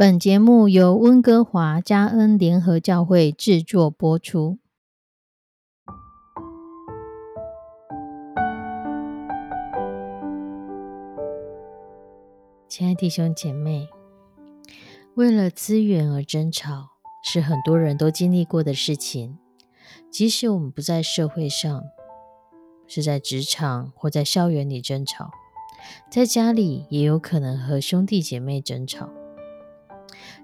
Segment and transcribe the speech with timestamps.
[0.00, 4.58] 本节目由温哥华加恩联合教会制作播出。
[12.68, 13.88] 亲爱弟兄姐妹，
[15.16, 16.90] 为了资源而争吵，
[17.24, 19.36] 是很多人都经历过的事情。
[20.12, 21.82] 即使我们不在社会上，
[22.86, 25.32] 是在职场或在校园里争吵，
[26.08, 29.10] 在家里也有可能和兄弟姐妹争吵。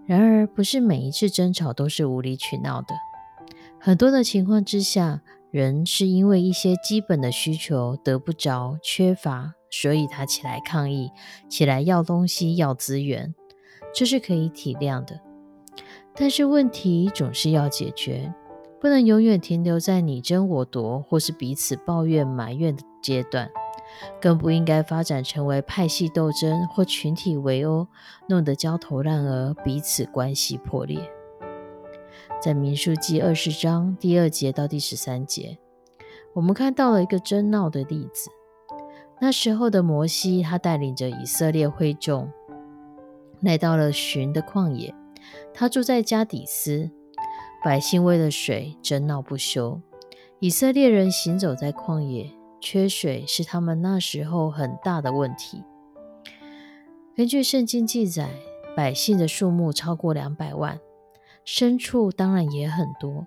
[0.07, 2.95] 然而，不是每一次争吵都是无理取闹的。
[3.81, 11.11] 很多的情况之下，人是因为一些基本的需求得不着、缺乏，所以他起来抗议，
[11.49, 13.35] 起来要东西、要资源，
[13.95, 15.21] 这是可以体谅的。
[16.15, 18.33] 但是问题总是要解决，
[18.81, 23.51] 不能永远停留在你争我夺，或是彼此抱怨埋怨的阶段。
[24.21, 27.87] 更不应该发展成为派系斗争或群体围殴，
[28.29, 30.99] 弄得焦头烂额，彼此关系破裂。
[32.41, 35.59] 在民数记二十章第二节到第十三节，
[36.35, 38.31] 我们看到了一个争闹的例子。
[39.21, 42.31] 那时候的摩西，他带领着以色列会众
[43.41, 44.95] 来到了寻的旷野，
[45.55, 46.91] 他住在加底斯，
[47.65, 49.81] 百姓为了水争闹不休，
[50.41, 52.31] 以色列人行走在旷野。
[52.65, 55.63] 缺水是他们那时候很大的问题。
[57.15, 58.31] 根据圣经记载，
[58.75, 60.81] 百姓的数目超过两百万，
[61.45, 63.27] 牲畜当然也很多。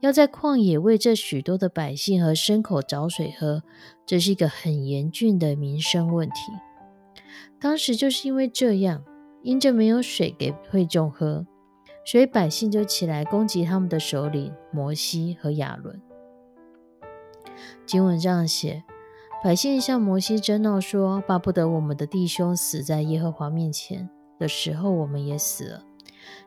[0.00, 3.62] 要在旷野为这许多的百姓和牲口找水喝，
[4.06, 6.34] 这是一个很严峻的民生问题。
[7.60, 9.04] 当时就是因为这样，
[9.42, 11.46] 因着没有水给会众喝，
[12.06, 16.00] 所以百姓就起来攻击他们的首领摩西和亚伦。
[17.86, 18.84] 经文这样写：
[19.42, 25.82] 百姓向摩西争闹说：“巴不得我们的弟兄死在耶和华面前的时候，我们也死了。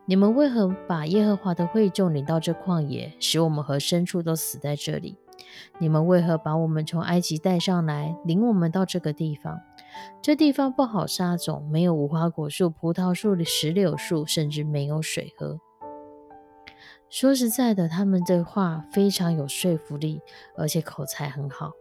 [0.06, 5.18] 你们为何把耶和华的会众领到这旷野，使我们和牲畜都死在这里？
[5.80, 9.60] 你们为何把我们从埃及带上来，领我们到这个地方？
[10.22, 15.60] 这地方不好撒种，没有无花果树、葡萄树、石榴树，甚至没有水喝。”
[17.10, 20.22] 说实在的，他们的话非常有说服力，
[20.58, 21.72] 而且口才很好。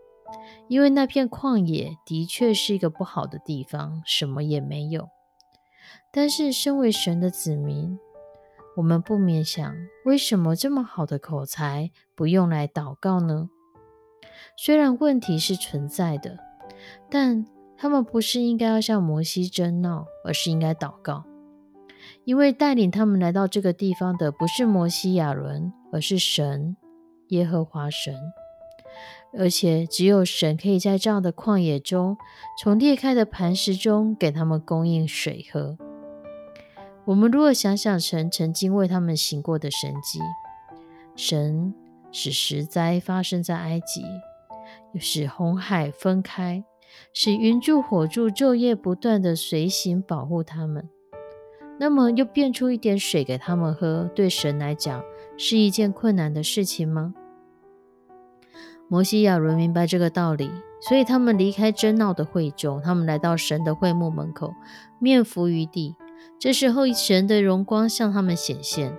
[0.68, 5.08] 因为那片旷野的确是一个不好的地方，什么也没有。
[6.10, 7.98] 但是，身为神的子民，
[8.76, 9.74] 我们不免想：
[10.04, 13.48] 为什么这么好的口才不用来祷告呢？
[14.56, 16.38] 虽然问题是存在的，
[17.10, 17.44] 但
[17.76, 21.24] 他们不是应该要向摩西争闹，而是应该祷告。
[22.24, 26.76] 因为带领他们来到这个地方的不是摩西亚伦，而是神
[27.28, 28.14] 耶和华神，
[29.38, 32.16] 而且只有神可以在这样的旷野中，
[32.60, 35.76] 从裂开的磐石中给他们供应水喝。
[37.06, 40.20] 我们如果想想神曾经为他们行过的神迹，
[41.14, 41.74] 神
[42.10, 44.02] 使石灾发生在埃及，
[44.94, 46.64] 又使红海分开，
[47.12, 50.88] 使云柱火柱昼夜不断的随行保护他们。
[51.78, 55.02] 那么，又变出一点水给他们喝，对神来讲
[55.36, 57.14] 是一件困难的事情吗？
[58.88, 64.54] 摩西亚伦明白这个道理，所以他们离开争闹的会众，他们来到神的会幕门口，
[64.98, 65.96] 面伏于地。
[66.38, 68.96] 这时候，神的荣光向他们显现，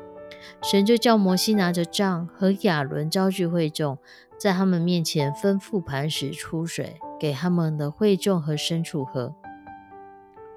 [0.62, 3.98] 神就叫摩西拿着杖和亚伦招聚会众，
[4.38, 9.36] 在他们面前吩咐磐石出水，给他们的会众和牲畜喝。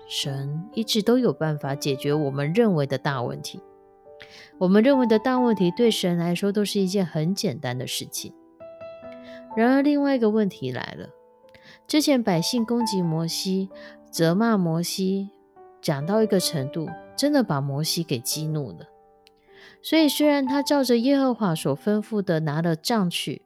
[0.08, 3.60] 神一直都有办法解决我们认为的大问题。
[4.58, 8.32] 我们认为的大问题，对神来说都是一件很简单的事情。
[9.56, 11.10] 然而，另外一个问题来了：
[11.86, 13.68] 之前百姓攻击摩西、
[14.10, 15.30] 责骂摩西，
[15.80, 18.88] 讲到一个程度，真的把摩西给激怒了。
[19.82, 23.42] 所以，虽然他照着耶和华所吩咐的拿了杖去，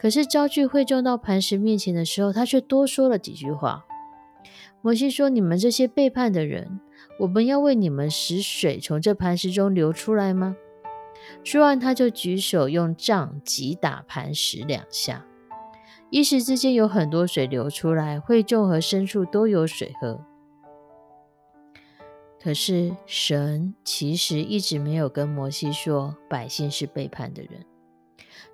[0.00, 3.84] 可是招聚会众到磐石面前的时候，他却多说了几句话。
[4.82, 6.80] 摩西说：“你们这些背叛的人，
[7.18, 10.56] 我们要为你们使水从这磐石中流出来吗？”
[11.44, 15.26] 说完，他就举手用杖击打磐石两下，
[16.08, 20.24] 一时之间有很多水流出来，会众和牲畜都有水喝。
[22.42, 27.66] 可是神其实一直没有跟摩西说百姓是背叛的人，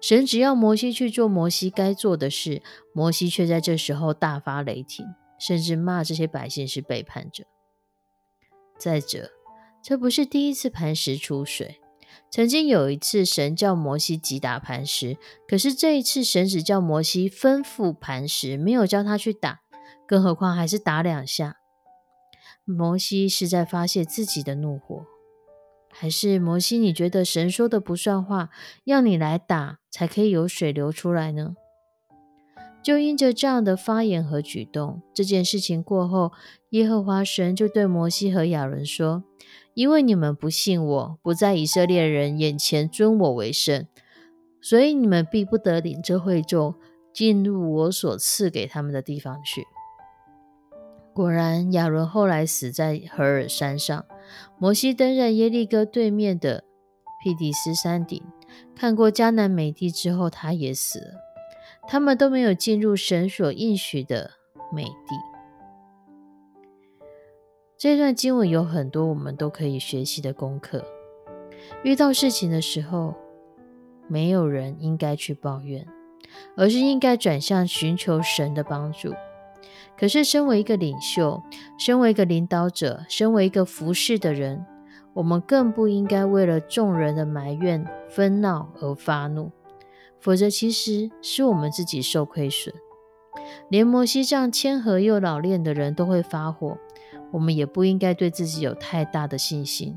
[0.01, 2.63] 神只要摩西去做摩西该做的事，
[2.93, 5.07] 摩西却在这时候大发雷霆。
[5.39, 7.45] 甚至骂这些百姓是背叛者。
[8.79, 9.31] 再者，
[9.83, 11.81] 这不是第一次磐石出水。
[12.31, 15.17] 曾经有一次，神叫摩西击打磐石，
[15.47, 19.61] 可是这一次，神只叫摩西吩咐磐石，没有叫他去打，
[20.07, 21.57] 更何况还是打两下。
[22.65, 25.07] 摩西是在发泄自己的怒火，
[25.93, 28.51] 还是摩西你觉得神说的不算话，
[28.85, 31.55] 要你来打才可以有水流出来呢？
[32.87, 36.31] 就因着这样的发言和举动，这件事情过后，
[36.69, 39.25] 耶和华神就对摩西和亚伦说
[39.75, 43.89] ：“因为你们不信我，不在以色列人眼前尊我为圣，
[44.61, 46.77] 所以你们必不得领这会众
[47.13, 49.65] 进入我所赐给他们的地方去。”
[51.13, 54.05] 果然，亚伦后来死在何尔山上。
[54.61, 56.63] 摩西登在耶利哥对面的
[57.25, 58.23] 庇迪斯山顶，
[58.77, 61.26] 看过迦南美地之后，他也死了。
[61.89, 64.33] 他们都没有进入神所应许的
[64.73, 65.17] 美地。
[67.79, 70.85] 这段经文有很多我们都可以学习的功课。
[71.83, 73.15] 遇到事情的时候，
[74.09, 75.87] 没有人应该去抱怨，
[76.57, 79.13] 而是应该转向寻求神的帮助。
[79.99, 81.43] 可是，身为一个领袖，
[81.79, 84.65] 身为一个领导者，身为一个服侍的人，
[85.15, 89.51] 我们更不应该为了众人的埋怨、纷闹而发怒，
[90.21, 92.75] 否则其实是我们自己受亏损。
[93.69, 96.79] 连摩西这样谦和又老练的人都会发火，
[97.33, 99.97] 我们也不应该对自己有太大的信心，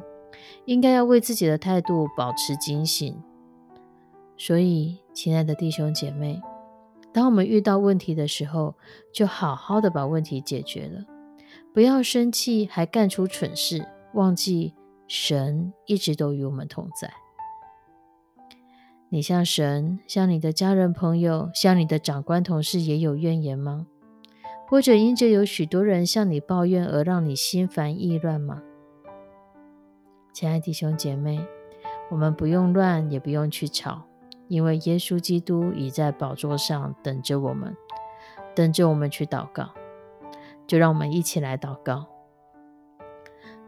[0.65, 3.21] 应该要为自己的态度保持警醒。
[4.37, 6.41] 所以，亲爱的弟兄姐妹。
[7.11, 8.75] 当我们遇到问题的时候，
[9.11, 11.05] 就好好的把问题解决了，
[11.73, 13.83] 不要生气，还干出蠢事，
[14.13, 14.75] 忘记
[15.07, 17.11] 神一直都与我们同在。
[19.11, 23.87] 你向神、向你的家人朋友、向你的长官同事也有怨言吗？
[24.67, 28.61] 或者因着有许多人向你抱怨而让你心烦意乱吗？
[30.31, 31.43] 亲爱的弟兄姐妹，
[32.11, 34.03] 我们不用乱，也不用去吵。
[34.47, 37.75] 因为耶稣基督已在宝座上等着我们，
[38.55, 39.69] 等着我们去祷告。
[40.67, 42.05] 就让我们一起来祷告。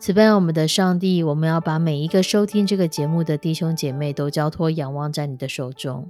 [0.01, 6.09] 慈悲我们的上帝，我们要把每一个收听这个节目的弟兄姐妹都交托仰望在你的手中。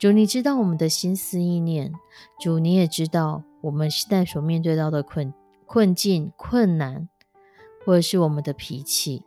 [0.00, 1.92] 主，你知道我们的心思意念；
[2.40, 5.32] 主，你也知道我们现在所面对到的困
[5.64, 7.08] 困境、困难，
[7.86, 9.22] 或者是我们的脾气。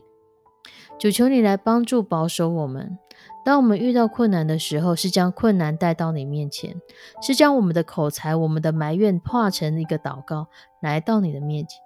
[1.00, 3.00] 主，求你来帮助保守我们。
[3.46, 6.76] 当我们遇到困难的时候，是将困难带到你面前，
[7.22, 10.48] 是将我们的口才、我们的埋怨化成一个祷告，
[10.82, 11.80] 来到你的面前，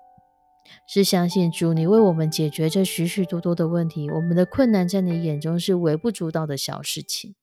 [0.87, 4.09] 是相信主，你为我们解决这许许多多的问题。
[4.09, 7.35] 我们的困难在你眼中是微不足道的小事情。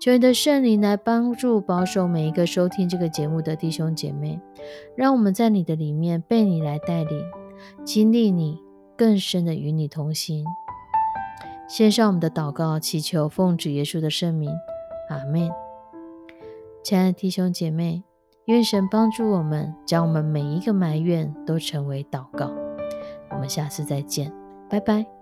[0.00, 4.40] 求你的圣灵来帮助保守每一个收听这个节目的弟兄姐妹，
[4.96, 7.24] 让我们在你的里面被你来带领，
[7.84, 8.58] 经历你
[8.96, 10.44] 更深的与你同行。
[11.68, 14.50] 献上我们的祷告，祈求奉主耶稣的圣名，
[15.10, 15.50] 阿门。
[16.82, 18.04] 亲爱的弟兄姐妹，
[18.46, 22.50] 愿神帮助我们，将我们每一个埋怨都成为祷告。
[23.30, 24.32] 我们下次再见，
[24.68, 25.15] 拜拜。